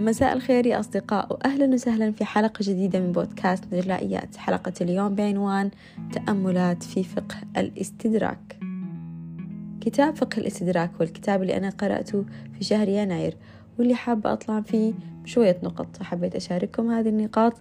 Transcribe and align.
مساء 0.00 0.32
الخير 0.32 0.66
يا 0.66 0.80
أصدقاء 0.80 1.32
وأهلا 1.32 1.74
وسهلا 1.74 2.12
في 2.12 2.24
حلقة 2.24 2.62
جديدة 2.62 3.00
من 3.00 3.12
بودكاست 3.12 3.64
نجلائيات 3.72 4.36
حلقة 4.36 4.72
اليوم 4.80 5.14
بعنوان 5.14 5.70
تأملات 6.12 6.82
في 6.82 7.04
فقه 7.04 7.36
الاستدراك. 7.56 8.58
كتاب 9.80 10.16
فقه 10.16 10.38
الاستدراك 10.38 10.90
هو 11.00 11.02
الكتاب 11.02 11.42
اللي 11.42 11.56
أنا 11.56 11.70
قرأته 11.70 12.24
في 12.58 12.64
شهر 12.64 12.88
يناير 12.88 13.36
واللي 13.78 13.94
حابة 13.94 14.32
أطلع 14.32 14.60
فيه 14.60 14.92
بشوية 15.24 15.58
نقط 15.62 16.02
حبيت 16.02 16.36
أشارككم 16.36 16.90
هذه 16.90 17.08
النقاط 17.08 17.52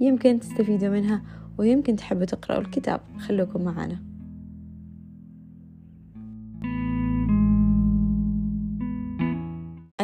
يمكن 0.00 0.40
تستفيدوا 0.40 0.88
منها 0.88 1.22
ويمكن 1.58 1.96
تحبوا 1.96 2.24
تقرأوا 2.24 2.60
الكتاب. 2.60 3.00
خلوكم 3.18 3.62
معنا. 3.62 4.05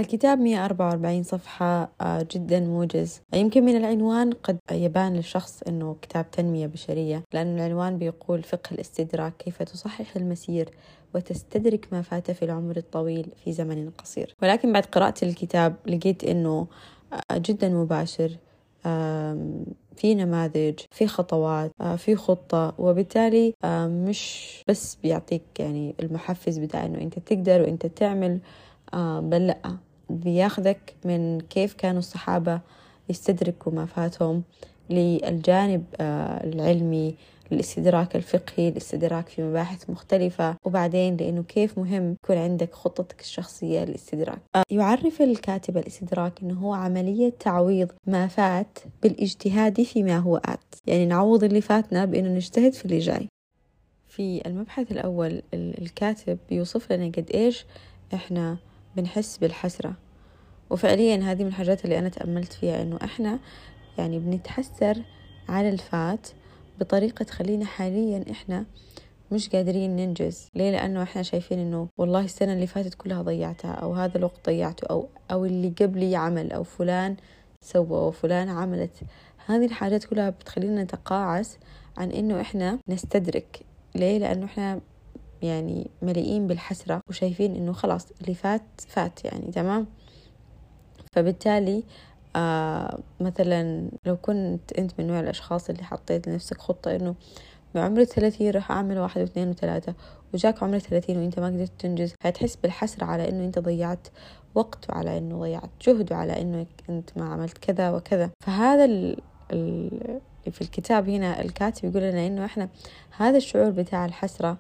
الكتاب 0.03 0.39
144 0.41 1.23
صفحة 1.23 1.91
آه، 2.01 2.27
جدا 2.31 2.61
موجز. 2.61 3.21
يمكن 3.35 3.65
من 3.65 3.77
العنوان 3.77 4.31
قد 4.33 4.59
يبان 4.71 5.17
للشخص 5.17 5.63
أنه 5.63 5.97
كتاب 6.03 6.31
تنمية 6.31 6.67
بشرية 6.67 7.23
لأن 7.35 7.57
العنوان 7.57 7.99
بيقول 7.99 8.43
فقه 8.43 8.75
الاستدراك 8.75 9.37
كيف 9.37 9.63
تصحح 9.63 10.17
المسير 10.17 10.71
وتستدرك 11.15 11.89
ما 11.93 12.03
فات 12.03 12.31
في 12.31 12.45
العمر 12.45 12.77
الطويل 12.77 13.33
في 13.45 13.53
زمن 13.53 13.91
قصير. 13.91 14.35
ولكن 14.43 14.73
بعد 14.73 14.85
قراءة 14.87 15.25
الكتاب 15.25 15.77
لقيت 15.87 16.25
أنه 16.25 16.67
آه، 17.13 17.39
جدا 17.39 17.69
مباشر 17.69 18.37
في 19.97 20.15
نماذج 20.15 20.75
في 20.91 21.07
خطوات 21.07 21.73
آه، 21.81 21.97
في 21.97 22.17
خطة 22.17 22.75
وبالتالي 22.79 23.55
مش 23.87 24.53
بس 24.69 24.95
بيعطيك 25.03 25.43
يعني 25.59 25.95
المحفز 26.01 26.59
بتاع 26.59 26.87
إنه 26.87 26.99
أنت 27.01 27.19
تقدر 27.19 27.63
وأنت 27.63 27.87
تعمل 27.87 28.41
بل 29.23 29.47
لأ. 29.47 29.77
بياخذك 30.11 30.95
من 31.05 31.41
كيف 31.41 31.75
كانوا 31.75 31.99
الصحابة 31.99 32.61
يستدركوا 33.09 33.73
ما 33.73 33.87
فاتهم 33.87 34.43
للجانب 34.91 35.85
آه، 36.01 36.45
العلمي 36.45 37.15
الاستدراك 37.53 38.17
الفقهي 38.17 38.69
الاستدراك 38.69 39.29
في 39.29 39.43
مباحث 39.43 39.91
مختلفة 39.91 40.57
وبعدين 40.65 41.17
لأنه 41.17 41.43
كيف 41.43 41.79
مهم 41.79 42.17
يكون 42.25 42.37
عندك 42.37 42.75
خطتك 42.75 43.21
الشخصية 43.21 43.85
للاستدراك. 43.85 44.39
آه، 44.57 44.63
يعرف 44.71 45.23
الكاتب 45.23 45.77
الاستدراك 45.77 46.43
أنه 46.43 46.55
هو 46.55 46.73
عملية 46.73 47.33
تعويض 47.41 47.93
ما 48.07 48.27
فات 48.27 48.79
بالاجتهاد 49.03 49.83
فيما 49.83 50.19
هو 50.19 50.37
آت. 50.37 50.75
يعني 50.87 51.07
نعوض 51.07 51.45
اللي 51.45 51.61
فاتنا 51.61 52.05
بأنه 52.05 52.29
نجتهد 52.29 52.73
في 52.73 52.85
اللي 52.85 52.99
جاي. 52.99 53.29
في 54.09 54.43
المبحث 54.47 54.93
الأول 54.93 55.43
الكاتب 55.55 56.39
بيوصف 56.49 56.93
لنا 56.93 57.07
قد 57.07 57.31
إيش 57.35 57.67
إحنا 58.15 58.57
بنحس 58.97 59.39
بالحسرة. 59.39 59.95
وفعليا 60.71 61.17
هذه 61.17 61.43
من 61.43 61.49
الحاجات 61.49 61.85
اللي 61.85 61.99
أنا 61.99 62.09
تأملت 62.09 62.53
فيها 62.53 62.83
إنه 62.83 62.99
إحنا 63.05 63.39
يعني 63.99 64.19
بنتحسر 64.19 65.03
على 65.49 65.69
الفات 65.69 66.29
بطريقة 66.81 67.23
تخلينا 67.23 67.65
حاليا 67.65 68.25
إحنا 68.31 68.65
مش 69.33 69.49
قادرين 69.49 69.97
ننجز. 69.97 70.49
ليه؟ 70.55 70.71
لأنه 70.71 71.03
إحنا 71.03 71.23
شايفين 71.23 71.59
إنه 71.59 71.89
والله 71.99 72.21
السنة 72.25 72.53
اللي 72.53 72.67
فاتت 72.67 72.95
كلها 72.95 73.23
ضيعتها 73.23 73.73
أو 73.73 73.95
هذا 73.95 74.19
الوقت 74.19 74.47
ضيعته 74.47 74.87
أو 74.91 75.09
أو 75.31 75.45
اللي 75.45 75.73
قبلي 75.81 76.17
عمل 76.17 76.53
أو 76.53 76.63
فلان 76.63 77.17
سوى 77.65 77.99
وفلان 78.07 78.49
عملت. 78.49 79.01
هذه 79.47 79.65
الحاجات 79.65 80.05
كلها 80.05 80.31
بتخلينا 80.31 80.83
نتقاعس 80.83 81.59
عن 81.97 82.11
إنه 82.11 82.41
إحنا 82.41 82.79
نستدرك. 82.89 83.61
ليه؟ 83.95 84.19
لأنه 84.19 84.45
إحنا 84.45 84.81
يعني 85.43 85.91
مليئين 86.03 86.47
بالحسرة 86.47 87.01
وشايفين 87.09 87.55
إنه 87.57 87.73
خلاص 87.73 88.07
اللي 88.21 88.35
فات 88.35 88.63
فات 88.89 89.25
يعني 89.25 89.53
تمام؟ 89.53 89.87
فبالتالي 91.13 91.85
آه 92.37 92.99
مثلا 93.21 93.89
لو 94.07 94.17
كنت 94.17 94.73
أنت 94.79 94.93
من 94.99 95.07
نوع 95.07 95.21
الأشخاص 95.21 95.71
اللي 95.71 95.85
حطيت 95.85 96.29
لنفسك 96.29 96.59
خطة 96.61 96.97
إنه 96.97 97.15
بعمر 97.75 98.01
الثلاثين 98.01 98.51
راح 98.51 98.71
أعمل 98.71 98.99
واحد 98.99 99.21
واثنين 99.21 99.49
وثلاثة 99.49 99.95
وجاك 100.35 100.63
عمر 100.63 100.77
الثلاثين 100.77 101.19
وأنت 101.19 101.39
ما 101.41 101.47
قدرت 101.47 101.73
تنجز 101.79 102.15
هتحس 102.25 102.57
بالحسرة 102.57 103.05
على 103.05 103.29
إنه 103.29 103.45
أنت 103.45 103.59
ضيعت 103.59 104.09
وقت 104.55 104.91
وعلى 104.91 105.19
إنه 105.19 105.41
ضيعت 105.41 105.71
جهد 105.87 106.13
وعلى 106.13 106.41
إنه 106.43 106.67
أنت 106.89 107.11
ما 107.19 107.25
عملت 107.25 107.59
كذا 107.59 107.91
وكذا. 107.91 108.31
فهذا 108.47 108.85
ال 108.85 109.17
ال 109.53 110.21
في 110.51 110.63
الكتاب 110.63 111.09
هنا 111.09 111.41
الكاتب 111.41 111.85
يقول 111.85 112.03
لنا 112.03 112.27
إنه 112.27 112.45
إحنا 112.45 112.69
هذا 113.17 113.37
الشعور 113.37 113.71
بتاع 113.71 114.05
الحسرة 114.05 114.59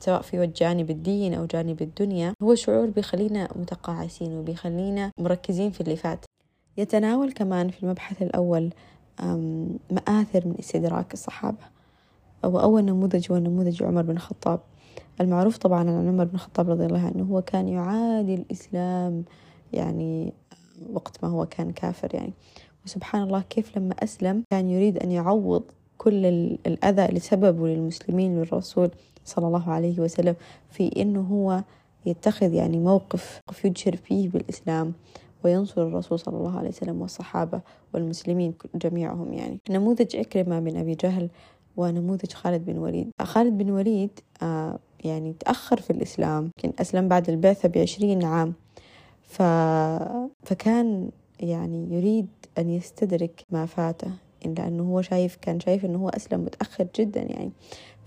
سواء 0.00 0.22
في 0.22 0.46
جانب 0.46 0.90
الدين 0.90 1.34
أو 1.34 1.46
جانب 1.46 1.82
الدنيا 1.82 2.34
هو 2.42 2.54
شعور 2.54 2.86
بيخلينا 2.90 3.48
متقاعسين 3.56 4.32
وبيخلينا 4.32 5.10
مركزين 5.18 5.70
في 5.70 5.80
اللي 5.80 5.96
فات. 5.96 6.24
يتناول 6.76 7.32
كمان 7.32 7.68
في 7.68 7.82
المبحث 7.82 8.22
الأول 8.22 8.70
مآثر 9.90 10.46
من 10.46 10.54
استدراك 10.58 11.14
الصحابة 11.14 11.64
وأول 12.44 12.84
نموذج 12.84 13.32
هو 13.32 13.38
نموذج 13.38 13.82
عمر 13.82 14.02
بن 14.02 14.10
الخطاب. 14.10 14.60
المعروف 15.20 15.56
طبعا 15.56 15.80
عن 15.80 16.08
عمر 16.08 16.24
بن 16.24 16.34
الخطاب 16.34 16.70
رضي 16.70 16.86
الله 16.86 17.06
عنه 17.06 17.24
هو 17.24 17.42
كان 17.42 17.68
يعادي 17.68 18.34
الإسلام 18.34 19.24
يعني 19.72 20.32
وقت 20.92 21.24
ما 21.24 21.30
هو 21.30 21.46
كان 21.46 21.72
كافر 21.72 22.14
يعني. 22.14 22.32
وسبحان 22.86 23.22
الله 23.22 23.40
كيف 23.50 23.78
لما 23.78 23.94
أسلم 23.98 24.44
كان 24.50 24.70
يريد 24.70 24.98
أن 24.98 25.10
يعوض 25.10 25.62
كل 26.02 26.26
الأذى 26.66 27.04
اللي 27.04 27.20
سببه 27.20 27.68
للمسلمين 27.68 28.38
للرسول 28.40 28.90
صلى 29.24 29.46
الله 29.46 29.70
عليه 29.70 30.00
وسلم 30.00 30.34
في 30.70 31.02
إنه 31.02 31.20
هو 31.20 31.62
يتخذ 32.06 32.54
يعني 32.54 32.78
موقف 32.78 33.40
يجهر 33.64 33.96
فيه 33.96 34.28
بالإسلام 34.28 34.92
وينصر 35.44 35.82
الرسول 35.82 36.18
صلى 36.18 36.36
الله 36.36 36.58
عليه 36.58 36.68
وسلم 36.68 37.02
والصحابة 37.02 37.60
والمسلمين 37.94 38.54
جميعهم 38.74 39.32
يعني. 39.32 39.58
نموذج 39.70 40.16
عكرمة 40.16 40.60
بن 40.60 40.76
أبي 40.76 40.94
جهل 40.94 41.28
ونموذج 41.76 42.32
خالد 42.32 42.64
بن 42.64 42.78
وليد. 42.78 43.10
خالد 43.22 43.58
بن 43.58 43.70
وليد 43.70 44.20
آه 44.42 44.78
يعني 45.04 45.32
تأخر 45.32 45.80
في 45.80 45.90
الإسلام 45.90 46.42
يمكن 46.44 46.72
أسلم 46.80 47.08
بعد 47.08 47.28
البعثة 47.28 47.68
بعشرين 47.68 48.24
عام. 48.24 48.52
ف... 49.22 49.42
فكان 50.42 51.10
يعني 51.40 51.94
يريد 51.94 52.28
أن 52.58 52.70
يستدرك 52.70 53.44
ما 53.50 53.66
فاته. 53.66 54.10
لأنه 54.46 54.82
هو 54.82 55.02
شايف 55.02 55.36
كان 55.36 55.60
شايف 55.60 55.84
أنه 55.84 55.98
هو 55.98 56.08
أسلم 56.08 56.40
متأخر 56.40 56.86
جدا 56.98 57.20
يعني. 57.20 57.52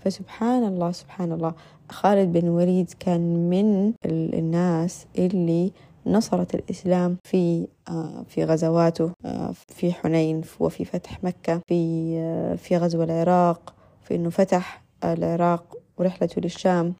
فسبحان 0.00 0.64
الله 0.64 0.92
سبحان 0.92 1.32
الله 1.32 1.54
خالد 1.90 2.32
بن 2.32 2.48
وليد 2.48 2.90
كان 3.00 3.50
من 3.50 3.92
الناس 4.06 5.06
اللي 5.18 5.72
نصرت 6.06 6.54
الإسلام 6.54 7.16
في 7.24 7.66
آه، 7.88 8.24
في 8.28 8.44
غزواته 8.44 9.10
آه، 9.24 9.52
في 9.68 9.92
حنين 9.92 10.42
وفي 10.60 10.84
فتح 10.84 11.24
مكة 11.24 11.60
في 11.68 12.12
آه، 12.18 12.54
في 12.54 12.76
غزو 12.76 13.02
العراق 13.02 13.74
في 14.02 14.14
إنه 14.14 14.30
فتح 14.30 14.82
العراق 15.04 15.76
ورحلته 15.98 16.40
للشام 16.40 16.94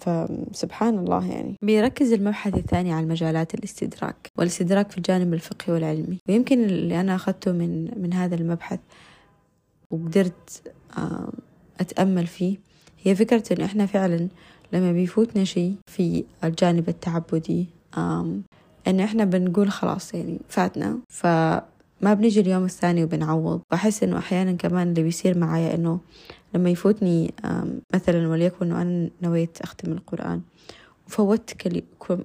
فسبحان 0.00 0.98
الله 0.98 1.26
يعني. 1.32 1.56
بيركز 1.62 2.12
المبحث 2.12 2.54
الثاني 2.54 2.92
على 2.92 3.06
مجالات 3.06 3.54
الاستدراك 3.54 4.30
والاستدراك 4.38 4.90
في 4.90 4.98
الجانب 4.98 5.34
الفقهي 5.34 5.74
والعلمي. 5.74 6.18
ويمكن 6.28 6.64
اللي 6.64 7.00
أنا 7.00 7.14
أخذته 7.14 7.52
من 7.52 8.02
من 8.02 8.12
هذا 8.12 8.34
المبحث 8.34 8.80
وقدرت 9.90 10.72
أتأمل 11.80 12.26
فيه 12.26 12.56
هي 13.02 13.14
فكرة 13.14 13.42
إن 13.52 13.60
إحنا 13.60 13.86
فعلا 13.86 14.28
لما 14.72 14.92
بيفوتنا 14.92 15.44
شيء 15.44 15.74
في 15.86 16.24
الجانب 16.44 16.88
التعبدي 16.88 17.66
إن 18.86 19.00
إحنا 19.00 19.24
بنقول 19.24 19.70
خلاص 19.70 20.14
يعني 20.14 20.38
فاتنا. 20.48 20.98
فما 21.08 21.64
بنجي 22.14 22.40
اليوم 22.40 22.64
الثاني 22.64 23.04
وبنعوض. 23.04 23.60
بحس 23.70 24.02
إنه 24.02 24.18
أحيانا 24.18 24.52
كمان 24.52 24.88
اللي 24.88 25.02
بيصير 25.02 25.38
معايا 25.38 25.74
إنه 25.74 26.00
لما 26.54 26.70
يفوتني 26.70 27.34
مثلا 27.94 28.28
وليكن 28.28 28.66
إنه 28.66 28.82
أنا 28.82 29.10
نويت 29.22 29.60
أختم 29.60 29.92
القرآن 29.92 30.42
وفوتت 31.06 31.82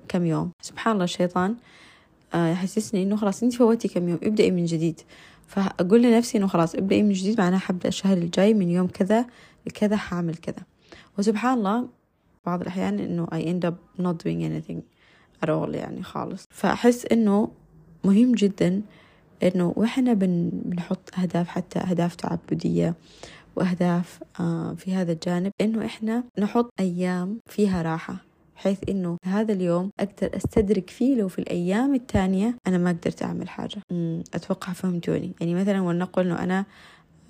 كم 0.08 0.26
يوم. 0.26 0.52
سبحان 0.62 0.94
الله 0.94 1.04
الشيطان 1.04 1.56
آه، 2.34 2.48
يحسسني 2.48 3.04
إنه 3.04 3.16
خلاص 3.16 3.44
أنت 3.44 3.54
فوتي 3.54 3.88
كم 3.88 4.10
يوم 4.10 4.20
ابدأي 4.24 4.52
من 4.52 4.66
جديد. 4.66 5.02
فأقول 5.48 6.04
لنفسي 6.04 6.38
إنه 6.38 6.48
خلاص 6.48 6.76
ابدأي 6.76 7.04
من 7.04 7.14
جديد 7.14 7.42
معناها 7.42 7.60
حبدأ 7.60 7.88
الشهر 7.90 8.18
الجاي 8.18 8.54
من 8.54 8.70
يوم 8.70 8.88
كذا 8.88 9.26
لكذا 9.68 9.96
حاعمل 9.96 10.36
كذا. 10.36 10.64
وسبحان 11.18 11.58
الله 11.58 11.88
بعض 12.46 12.62
الأحيان 12.62 13.00
إنه 13.00 13.26
I 13.26 13.42
end 13.42 13.70
up 13.70 14.04
not 14.04 14.24
doing 14.24 14.44
anything 14.44 14.82
at 15.46 15.50
all 15.50 15.76
يعني 15.76 16.04
خالص. 16.04 16.44
فأحس 16.50 17.06
إنه 17.06 17.52
مهم 18.04 18.32
جدا 18.32 18.82
إنه 19.44 19.74
وإحنا 19.76 20.14
بن 20.14 20.50
بنحط 20.54 21.20
أهداف 21.20 21.48
حتى 21.48 21.80
أهداف 21.80 22.16
تعبدية 22.16 22.96
وأهداف 23.60 24.20
آه، 24.40 24.74
في 24.74 24.96
هذا 24.96 25.12
الجانب. 25.12 25.52
إنه 25.62 25.86
إحنا 25.86 26.24
نحط 26.40 26.74
أيام 26.80 27.40
فيها 27.48 27.82
راحة 27.82 28.16
بحيث 28.56 28.80
إنه 28.90 29.18
هذا 29.26 29.54
اليوم 29.54 29.90
أقدر 30.00 30.38
أستدرك 30.38 30.90
فيه 30.90 31.16
لو 31.16 31.28
في 31.28 31.40
الأيام 31.40 31.96
الثانية 31.96 32.56
أنا 32.68 32.78
ما 32.78 32.90
قدرت 32.90 33.24
أعمل 33.24 33.50
حاجة. 33.50 33.82
أتوقع 34.36 34.74
فهمتوني. 34.74 35.32
يعني 35.40 35.56
مثلا 35.56 35.82
ولنقل 35.82 36.26
إنه 36.26 36.44
أنا 36.44 36.66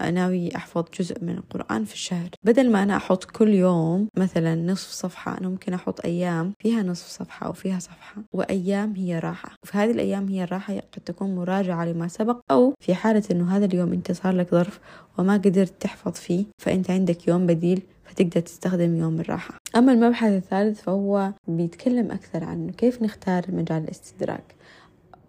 ناوي 0.01 0.55
أحفظ 0.55 0.83
جزء 0.99 1.23
من 1.23 1.37
القرآن 1.37 1.85
في 1.85 1.93
الشهر. 1.93 2.29
بدل 2.43 2.71
ما 2.71 2.83
أنا 2.83 2.95
أحط 2.97 3.23
كل 3.23 3.49
يوم 3.49 4.07
مثلا 4.17 4.55
نصف 4.55 4.89
صفحة 4.91 5.37
أنا 5.37 5.49
ممكن 5.49 5.73
أحط 5.73 6.05
أيام 6.05 6.53
فيها 6.59 6.83
نصف 6.83 7.07
صفحة 7.07 7.47
أو 7.47 7.53
فيها 7.53 7.79
صفحة 7.79 8.21
وأيام 8.33 8.93
هي 8.95 9.19
راحة. 9.19 9.51
وفي 9.63 9.77
هذه 9.77 9.91
الأيام 9.91 10.27
هي 10.27 10.43
الراحة 10.43 10.73
قد 10.73 11.01
تكون 11.05 11.35
مراجعة 11.35 11.85
لما 11.85 12.07
سبق 12.07 12.39
أو 12.51 12.73
في 12.79 12.95
حالة 12.95 13.23
أنه 13.31 13.57
هذا 13.57 13.65
اليوم 13.65 13.93
أنت 13.93 14.11
صار 14.11 14.35
لك 14.35 14.51
ظرف 14.51 14.79
وما 15.17 15.33
قدرت 15.33 15.73
تحفظ 15.79 16.11
فيه 16.11 16.45
فأنت 16.61 16.91
عندك 16.91 17.27
يوم 17.27 17.47
بديل 17.47 17.81
فتقدر 18.05 18.39
تستخدم 18.39 18.95
يوم 18.95 19.19
الراحة. 19.19 19.57
أما 19.75 19.91
المبحث 19.91 20.31
الثالث 20.31 20.81
فهو 20.81 21.31
بيتكلم 21.47 22.11
أكثر 22.11 22.43
عن 22.43 22.69
كيف 22.69 23.01
نختار 23.01 23.45
مجال 23.49 23.83
الاستدراك 23.83 24.55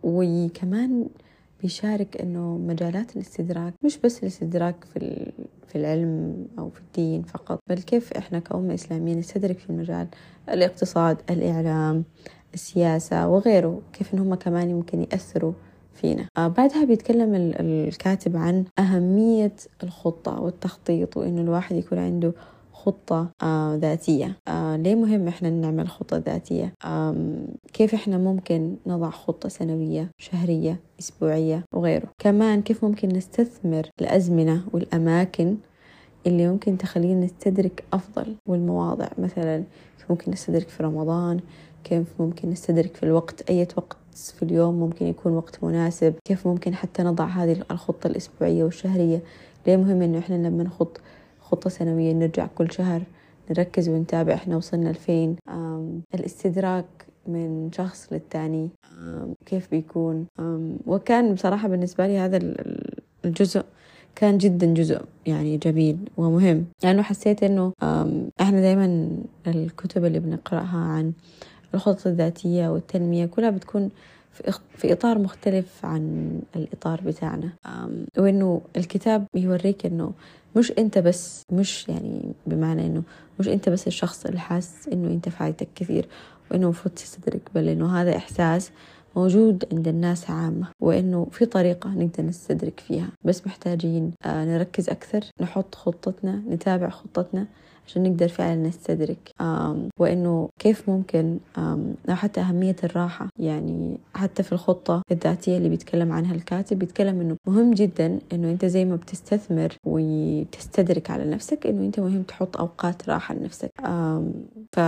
وكمان 0.03 1.07
بيشارك 1.63 2.21
إنه 2.21 2.59
مجالات 2.59 3.17
الاستدراك 3.17 3.75
مش 3.85 3.99
بس 3.99 4.23
الاستدراك 4.23 4.85
في 4.85 5.33
في 5.69 5.79
العلم 5.79 6.47
أو 6.59 6.71
في 6.71 6.81
الدين 6.81 7.23
فقط 7.23 7.61
بل 7.69 7.79
كيف 7.83 8.13
إحنا 8.13 8.39
كأمة 8.39 8.75
إسلامية 8.75 9.15
نستدرك 9.15 9.59
في 9.59 9.71
المجال 9.71 10.07
الاقتصاد 10.49 11.17
الإعلام 11.31 12.05
السياسة 12.55 13.29
وغيره 13.29 13.83
كيف 13.93 14.15
إن 14.15 14.19
هم 14.19 14.35
كمان 14.35 14.71
يمكن 14.71 15.01
يأثروا 15.01 15.53
فينا. 15.95 16.27
آه 16.37 16.49
بعدها 16.49 16.85
بيتكلم 16.85 17.35
الكاتب 17.61 18.37
عن 18.37 18.65
أهمية 18.79 19.53
الخطة 19.83 20.41
والتخطيط 20.41 21.17
وإنه 21.17 21.41
الواحد 21.41 21.77
يكون 21.77 21.99
عنده 21.99 22.33
خطة 22.85 23.31
آه 23.43 23.75
ذاتية. 23.77 24.37
آه 24.49 24.77
ليه 24.77 24.95
مهم 24.95 25.29
إحنا 25.29 25.51
نعمل 25.51 25.89
خطة 25.89 26.17
ذاتية؟ 26.17 26.73
كيف 27.73 27.95
إحنا 27.95 28.19
ممكن 28.19 28.77
نضع 28.87 29.11
خطة 29.11 29.49
سنوية 29.49 30.11
شهرية 30.19 30.81
أسبوعية 31.01 31.65
وغيره؟ 31.75 32.09
كمان 32.19 32.63
كيف 32.63 32.85
ممكن 32.85 33.09
نستثمر 33.09 33.87
الأزمنة 34.01 34.63
والأماكن 34.73 35.57
اللي 36.27 36.49
ممكن 36.49 36.79
تخلينا 36.79 37.25
نستدرك 37.25 37.85
أفضل 37.93 38.37
والمواضع؟ 38.47 39.09
مثلا 39.19 39.65
كيف 39.99 40.11
ممكن 40.11 40.33
نستدرك 40.33 40.69
في 40.69 40.83
رمضان؟ 40.83 41.41
كيف 41.85 42.07
ممكن 42.19 42.51
نستدرك 42.51 42.97
في 42.97 43.03
الوقت 43.03 43.51
أي 43.51 43.67
وقت 43.77 43.97
في 44.15 44.43
اليوم 44.43 44.75
ممكن 44.75 45.07
يكون 45.07 45.33
وقت 45.33 45.65
مناسب؟ 45.65 46.15
كيف 46.25 46.47
ممكن 46.47 46.75
حتى 46.75 47.03
نضع 47.03 47.25
هذه 47.27 47.63
الخطة 47.71 48.07
الأسبوعية 48.07 48.65
والشهرية؟ 48.65 49.23
ليه 49.67 49.77
مهم 49.77 50.03
إنه 50.03 50.19
إحنا 50.19 50.35
لما 50.35 50.63
نخط 50.63 51.01
خطة 51.51 51.71
سنوية 51.71 52.13
نرجع 52.13 52.47
كل 52.47 52.73
شهر 52.73 53.03
نركز 53.51 53.89
ونتابع 53.89 54.35
إحنا 54.35 54.57
وصلنا 54.57 54.89
لفين. 54.89 55.37
الاستدراك 56.15 56.85
من 57.27 57.71
شخص 57.73 58.13
للتاني 58.13 58.69
كيف 59.47 59.71
بيكون. 59.71 60.27
وكان 60.87 61.35
بصراحة 61.35 61.69
بالنسبة 61.69 62.07
لي 62.07 62.19
هذا 62.19 62.55
الجزء 63.25 63.65
كان 64.15 64.39
جدا 64.39 64.75
جزء 64.75 65.01
يعني 65.27 65.57
جميل 65.57 65.99
ومهم. 66.17 66.41
لأنه 66.45 66.67
يعني 66.83 67.03
حسيت 67.03 67.43
إنه 67.43 67.73
إحنا 68.41 68.61
دايما 68.61 69.11
الكتب 69.47 70.05
اللي 70.05 70.19
بنقرأها 70.21 70.79
عن 70.79 71.13
الخطط 71.75 72.07
الذاتية 72.07 72.69
والتنمية 72.69 73.27
كلها 73.27 73.51
بتكون 73.51 73.91
في 74.77 74.93
إطار 74.93 75.19
مختلف 75.19 75.85
عن 75.85 76.33
الإطار 76.57 77.01
بتاعنا. 77.01 77.53
وإنه 78.19 78.61
الكتاب 78.77 79.27
يوريك 79.35 79.87
إنه 79.87 80.13
مش 80.57 80.73
أنت 80.79 80.99
بس 80.99 81.43
مش 81.53 81.89
يعني 81.89 82.33
بمعنى 82.47 82.87
إنه 82.87 83.03
مش 83.41 83.49
أنت 83.49 83.69
بس 83.69 83.87
الشخص 83.87 84.27
اللي 84.27 84.41
حاسس 84.41 84.89
إنه 84.89 85.09
أنت 85.09 85.29
فايتك 85.29 85.69
كثير 85.75 86.09
وإنه 86.51 86.65
المفروض 86.65 86.95
تستدرك 86.95 87.41
بل 87.55 87.69
إنه 87.69 88.01
هذا 88.01 88.17
إحساس 88.17 88.71
موجود 89.17 89.65
عند 89.73 89.89
الناس 89.89 90.31
عامة 90.31 90.67
وإنه 90.83 91.27
في 91.31 91.47
طريقة 91.47 91.91
نقدر 91.91 92.25
نستدرك 92.25 92.81
فيها. 92.81 93.09
بس 93.25 93.47
محتاجين 93.47 94.13
آه، 94.25 94.45
نركز 94.45 94.89
أكثر 94.91 95.21
نحط 95.41 95.75
خطتنا 95.75 96.43
نتابع 96.49 96.89
خطتنا 96.89 97.47
عشان 97.87 98.03
نقدر 98.03 98.29
فعلا 98.29 98.57
نستدرك. 98.57 99.31
وإنه 99.99 100.49
كيف 100.59 100.91
ممكن 100.91 101.39
حتى 102.09 102.41
أهمية 102.41 102.77
الراحة. 102.85 103.29
يعني 103.39 103.99
حتى 104.15 104.43
في 104.43 104.53
الخطة 104.53 105.03
الذاتية 105.13 105.57
اللي 105.57 105.69
بيتكلم 105.69 106.13
عنها 106.13 106.35
الكاتب 106.35 106.79
بيتكلم 106.79 107.21
إنه 107.21 107.37
مهم 107.47 107.71
جدا 107.75 108.19
إنه 108.33 108.51
أنت 108.51 108.65
زي 108.65 108.85
ما 108.85 108.97
بتستثمر 108.97 109.77
وتستدرك 109.87 111.11
على 111.11 111.25
نفسك 111.31 111.67
إنه 111.67 111.87
أنت 111.87 112.01
مهم 112.01 112.23
تحط 112.23 112.57
أوقات 112.57 113.09
راحة 113.09 113.35
لنفسك. 113.35 113.71
ف 114.73 114.81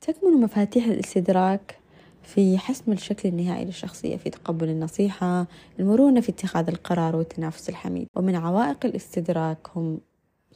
تكمن 0.00 0.40
مفاتيح 0.40 0.86
الاستدراك 0.86 1.81
في 2.22 2.58
حسم 2.58 2.92
الشكل 2.92 3.28
النهائي 3.28 3.64
للشخصية 3.64 4.16
في 4.16 4.30
تقبل 4.30 4.68
النصيحة 4.68 5.46
المرونة 5.80 6.20
في 6.20 6.28
اتخاذ 6.28 6.68
القرار 6.68 7.16
والتنافس 7.16 7.68
الحميد. 7.68 8.08
ومن 8.16 8.36
عوائق 8.36 8.86
الاستدراك 8.86 9.58
هم 9.76 10.00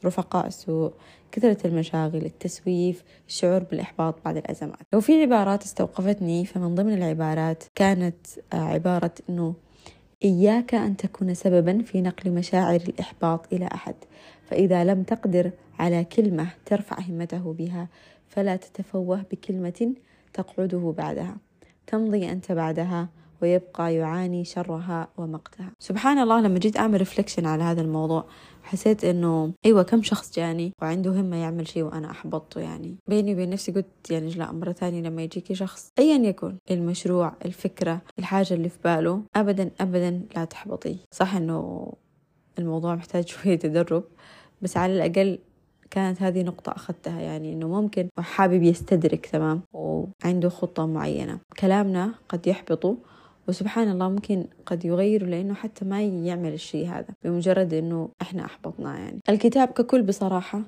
رفقاء 0.05 0.49
سوء 0.49 0.93
كثرة 1.33 1.67
المشاغل 1.67 2.25
التسويف 2.25 3.05
الشعور 3.29 3.63
بالإحباط 3.63 4.15
بعد 4.25 4.37
الأزمات. 4.37 4.79
لو 4.93 5.01
في 5.01 5.23
عبارات 5.23 5.63
استوقفتني 5.63 6.45
فمن 6.45 6.75
ضمن 6.75 6.95
العبارات 6.95 7.65
كانت 7.75 8.27
آه، 8.53 8.57
عبارة 8.57 9.13
أنه 9.31 9.55
إياك 10.25 10.75
أن 10.75 10.97
تكون 10.97 11.35
سببا 11.35 11.83
في 11.83 12.01
نقل 12.01 12.31
مشاعر 12.31 12.81
الإحباط 12.81 13.53
إلى 13.53 13.69
أحد. 13.75 13.95
فإذا 14.51 14.85
لم 14.85 15.03
تقدر 15.03 15.51
على 15.79 16.05
كلمة 16.05 16.49
ترفع 16.67 17.01
همته 17.01 17.53
بها 17.53 17.89
فلا 18.29 18.57
تتفوه 18.57 19.25
بكلمة 19.33 19.95
تقعده 20.33 20.95
بعدها. 20.99 21.37
تمضي 21.87 22.31
أنت 22.31 22.53
بعدها 22.53 23.09
ويبقى 23.43 23.95
يعاني 23.95 24.45
شرها 24.45 25.09
ومقتها. 25.17 25.73
سبحان 25.79 26.19
الله 26.19 26.41
لما 26.41 26.59
جيت 26.59 26.77
أعمل 26.77 26.99
reflection 26.99 27.47
على 27.47 27.63
هذا 27.63 27.81
الموضوع 27.81 28.25
حسيت 28.63 29.05
إنه 29.05 29.53
أيوه 29.65 29.83
كم 29.83 30.03
شخص 30.03 30.37
جاني 30.37 30.73
وعنده 30.83 31.11
همة 31.11 31.37
يعمل 31.37 31.69
شيء 31.69 31.83
وأنا 31.83 32.11
احبطه 32.11 32.61
يعني. 32.61 32.97
بيني 33.09 33.33
وبين 33.33 33.51
نفسي 33.51 33.73
قلت 33.73 34.11
يعني 34.11 34.31
لا 34.31 34.53
مرة 34.53 34.73
ثانية 34.73 35.03
لما 35.03 35.23
يجيكي 35.23 35.55
شخص 35.55 35.93
ايا 35.99 36.19
يكن 36.19 36.57
المشروع 36.71 37.33
الفكرة 37.45 38.01
الحاجة 38.19 38.55
اللي 38.55 38.69
في 38.69 38.79
باله 38.85 39.23
ابدا 39.37 39.71
ابدا 39.81 40.23
لا 40.37 40.45
تحبطي 40.45 40.97
صح 41.11 41.35
إنه 41.35 41.93
الموضوع 42.59 42.95
محتاج 42.95 43.29
شوية 43.33 43.57
تدرب 43.59 44.05
بس 44.63 44.77
على 44.77 44.93
الأقل 44.93 45.39
كانت 45.91 46.23
هذه 46.23 46.43
نقطة 46.43 46.73
أخذتها 46.73 47.21
يعني 47.21 47.53
إنه 47.53 47.69
ممكن 47.69 48.09
حابب 48.19 48.63
يستدرك 48.63 49.27
تمام؟ 49.27 49.61
وعنده 49.73 50.49
خطة 50.49 50.87
معينة. 50.87 51.39
كلامنا 51.61 52.15
قد 52.29 52.47
يحبطه 52.47 52.97
وسبحان 53.49 53.91
الله 53.91 54.09
ممكن 54.09 54.45
قد 54.67 54.85
يغير 54.85 55.27
لأنه 55.27 55.55
حتى 55.55 55.85
ما 55.85 56.03
يعمل 56.03 56.53
الشيء 56.53 56.89
هذا 56.89 57.07
بمجرد 57.25 57.75
أنه 57.75 58.09
إحنا 58.23 58.45
أحبطناه 58.45 58.99
يعني. 58.99 59.21
الكتاب 59.29 59.69
ككل 59.69 60.03
بصراحة 60.03 60.63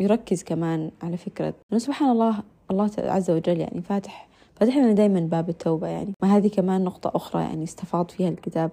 يركز 0.00 0.42
كمان 0.42 0.90
على 1.02 1.16
فكرة 1.16 1.54
أنه 1.72 1.78
سبحان 1.78 2.10
الله 2.10 2.42
الله 2.70 2.90
عز 2.98 3.30
وجل 3.30 3.60
يعني 3.60 3.82
فاتح 3.82 4.28
فاتح 4.54 4.76
لنا 4.76 4.92
دايما 4.92 5.20
باب 5.20 5.48
التوبة 5.48 5.86
يعني. 5.86 6.12
هذه 6.24 6.48
كمان 6.48 6.84
نقطة 6.84 7.12
أخرى 7.14 7.42
يعني 7.42 7.64
استفاض 7.64 8.10
فيها 8.10 8.28
الكتاب 8.28 8.70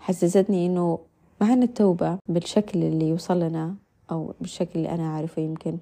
حسستني 0.00 0.66
أنه 0.66 0.98
معنى 1.40 1.64
التوبة 1.64 2.18
بالشكل 2.28 2.82
اللي 2.82 3.08
يوصل 3.08 3.40
لنا 3.40 3.74
أو 4.10 4.34
بالشكل 4.40 4.70
اللي 4.74 4.90
أنا 4.90 5.02
أعرفه 5.02 5.42
يمكن 5.42 5.78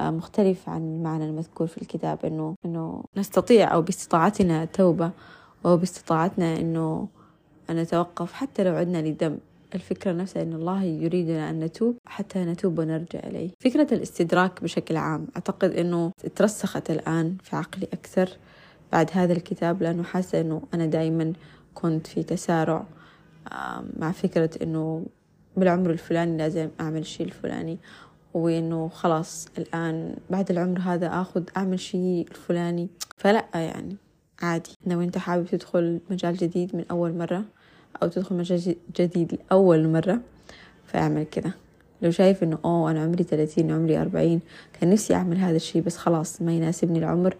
مختلف 0.00 0.68
عن 0.68 0.82
المعنى 0.82 1.24
المذكور 1.24 1.66
في 1.66 1.82
الكتاب 1.82 2.18
إنه 2.24 2.54
إنه 2.64 3.04
نستطيع 3.16 3.74
أو 3.74 3.82
باستطاعتنا 3.82 4.62
التوبة 4.62 5.10
وباستطاعتنا 5.64 6.56
إنه 6.56 7.08
أن 7.70 7.76
نتوقف 7.76 8.32
حتى 8.32 8.64
لو 8.64 8.74
عدنا 8.74 9.08
لدم. 9.08 9.38
الفكرة 9.74 10.12
نفسها 10.12 10.42
أن 10.42 10.52
الله 10.52 10.82
يريدنا 10.82 11.50
أن 11.50 11.60
نتوب 11.60 11.96
حتى 12.06 12.44
نتوب 12.44 12.78
ونرجع 12.78 13.18
إليه. 13.18 13.50
فكرة 13.60 13.94
الاستدراك 13.94 14.62
بشكل 14.62 14.96
عام 14.96 15.26
أعتقد 15.36 15.70
أنه 15.70 16.12
ترسخت 16.36 16.90
الآن 16.90 17.36
في 17.42 17.56
عقلي 17.56 17.88
أكثر 17.92 18.30
بعد 18.92 19.10
هذا 19.12 19.32
الكتاب 19.32 19.82
لأنه 19.82 20.02
حاسة 20.02 20.40
أنه 20.40 20.62
أنا 20.74 20.86
دائما 20.86 21.32
كنت 21.74 22.06
في 22.06 22.22
تسارع 22.22 22.84
مع 23.96 24.12
فكرة 24.12 24.50
أنه 24.62 25.06
بالعمر 25.56 25.90
الفلاني 25.90 26.38
لازم 26.38 26.68
أعمل 26.80 27.00
الشيء 27.00 27.26
الفلاني 27.26 27.78
وإنه 28.34 28.88
خلاص 28.88 29.48
الآن 29.58 30.16
بعد 30.30 30.50
العمر 30.50 30.80
هذا 30.80 31.06
أخذ 31.20 31.42
أعمل 31.56 31.80
شيء 31.80 32.26
الفلاني. 32.30 32.88
فلا 33.16 33.44
يعني 33.54 33.96
عادي. 34.42 34.70
لو 34.86 35.00
أنت 35.00 35.18
حابب 35.18 35.46
تدخل 35.46 36.00
مجال 36.10 36.36
جديد 36.36 36.76
من 36.76 36.84
أول 36.90 37.12
مرة 37.12 37.44
أو 38.02 38.08
تدخل 38.08 38.36
مجال 38.36 38.76
جديد 38.96 39.38
لأول 39.50 39.88
مرة 39.88 40.20
فاعمل 40.86 41.24
كذا 41.30 41.52
لو 42.02 42.10
شايف 42.10 42.42
إنه 42.42 42.58
أوه 42.64 42.90
أنا 42.90 43.02
عمري 43.02 43.24
ثلاثين 43.24 43.70
عمري 43.70 44.00
أربعين 44.00 44.40
كان 44.80 44.90
نفسي 44.90 45.14
أعمل 45.14 45.36
هذا 45.36 45.56
الشيء 45.56 45.82
بس 45.82 45.96
خلاص 45.96 46.42
ما 46.42 46.52
يناسبني 46.52 46.98
العمر 46.98 47.36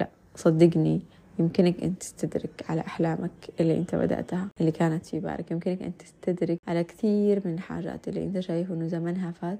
لا 0.00 0.08
صدقني 0.36 1.00
يمكنك 1.38 1.82
أن 1.82 1.98
تستدرك 1.98 2.64
على 2.68 2.80
أحلامك 2.80 3.30
اللي 3.60 3.78
أنت 3.78 3.94
بدأتها 3.94 4.48
اللي 4.60 4.72
كانت 4.72 5.06
في 5.06 5.20
بالك. 5.20 5.50
يمكنك 5.50 5.82
أن 5.82 5.92
تستدرك 5.96 6.58
على 6.68 6.84
كثير 6.84 7.42
من 7.44 7.54
الحاجات 7.54 8.08
اللي 8.08 8.24
أنت 8.24 8.40
شايف 8.40 8.72
إنه 8.72 8.86
زمنها 8.86 9.30
فات 9.30 9.58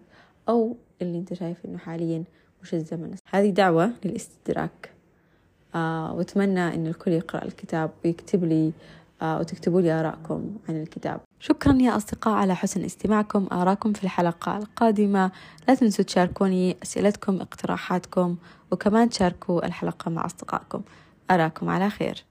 أو 0.49 0.77
اللي 1.03 1.19
أنت 1.19 1.35
شايف 1.35 1.57
إنه 1.65 1.79
حاليا 1.79 2.25
مش 2.63 2.75
الزمن. 2.75 3.15
هذه 3.31 3.51
دعوة 3.51 3.93
للاستدراك. 4.05 4.91
آه 5.75 6.15
وأتمنى 6.15 6.75
إن 6.75 6.87
الكل 6.87 7.11
يقرأ 7.11 7.45
الكتاب 7.45 7.91
ويكتب 8.05 8.45
لي 8.45 8.73
آه 9.23 9.39
وتكتبوا 9.41 9.81
لي 9.81 9.93
آراءكم 9.93 10.57
عن 10.69 10.83
الكتاب. 10.83 11.21
شكرا 11.41 11.73
يا 11.73 11.97
أصدقاء 11.97 12.35
على 12.35 12.55
حسن 12.57 12.85
استماعكم. 12.85 13.47
آراكم 13.53 13.93
في 13.93 14.05
الحلقة 14.05 14.59
القادمة. 14.59 15.31
لا 15.69 15.75
تنسوا 15.75 16.05
تشاركوني 16.05 16.77
أسئلتكم 16.83 17.41
اقتراحاتكم 17.41 18.37
وكمان 18.71 19.09
تشاركوا 19.09 19.67
الحلقة 19.67 20.11
مع 20.11 20.27
أصدقائكم. 20.27 20.83
أراكم 21.31 21.69
على 21.69 21.91
خير. 21.91 22.25